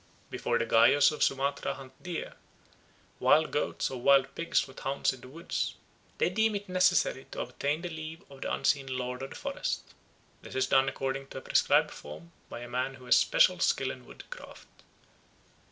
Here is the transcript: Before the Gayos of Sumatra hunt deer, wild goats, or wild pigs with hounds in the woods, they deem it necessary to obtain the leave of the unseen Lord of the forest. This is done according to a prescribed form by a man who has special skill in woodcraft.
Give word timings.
Before 0.31 0.57
the 0.57 0.65
Gayos 0.65 1.11
of 1.11 1.21
Sumatra 1.23 1.75
hunt 1.75 1.93
deer, 2.01 2.33
wild 3.19 3.51
goats, 3.51 3.91
or 3.91 4.01
wild 4.01 4.33
pigs 4.33 4.67
with 4.67 4.79
hounds 4.79 5.13
in 5.13 5.21
the 5.21 5.27
woods, 5.27 5.75
they 6.17 6.27
deem 6.27 6.55
it 6.55 6.67
necessary 6.67 7.27
to 7.29 7.41
obtain 7.41 7.83
the 7.83 7.89
leave 7.89 8.23
of 8.27 8.41
the 8.41 8.51
unseen 8.51 8.87
Lord 8.87 9.21
of 9.21 9.29
the 9.29 9.35
forest. 9.35 9.93
This 10.41 10.55
is 10.55 10.65
done 10.65 10.89
according 10.89 11.27
to 11.27 11.37
a 11.37 11.41
prescribed 11.41 11.91
form 11.91 12.31
by 12.49 12.61
a 12.61 12.67
man 12.67 12.95
who 12.95 13.05
has 13.05 13.15
special 13.15 13.59
skill 13.59 13.91
in 13.91 14.07
woodcraft. 14.07 14.67